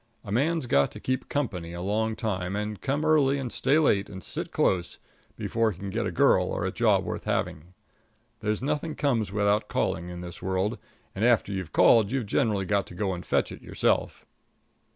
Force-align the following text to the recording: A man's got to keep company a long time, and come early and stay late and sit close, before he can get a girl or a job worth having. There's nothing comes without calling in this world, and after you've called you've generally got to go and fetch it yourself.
A 0.23 0.31
man's 0.31 0.65
got 0.65 0.89
to 0.93 0.99
keep 0.99 1.29
company 1.29 1.73
a 1.73 1.81
long 1.83 2.15
time, 2.15 2.55
and 2.55 2.81
come 2.81 3.05
early 3.05 3.37
and 3.37 3.51
stay 3.53 3.77
late 3.77 4.09
and 4.09 4.23
sit 4.23 4.51
close, 4.51 4.97
before 5.37 5.69
he 5.71 5.77
can 5.77 5.91
get 5.91 6.07
a 6.07 6.11
girl 6.11 6.47
or 6.47 6.65
a 6.65 6.71
job 6.71 7.05
worth 7.05 7.25
having. 7.25 7.75
There's 8.39 8.63
nothing 8.63 8.95
comes 8.95 9.31
without 9.31 9.67
calling 9.67 10.09
in 10.09 10.21
this 10.21 10.41
world, 10.41 10.79
and 11.13 11.23
after 11.23 11.51
you've 11.51 11.71
called 11.71 12.11
you've 12.11 12.25
generally 12.25 12.65
got 12.65 12.87
to 12.87 12.95
go 12.95 13.13
and 13.13 13.23
fetch 13.23 13.51
it 13.51 13.61
yourself. 13.61 14.25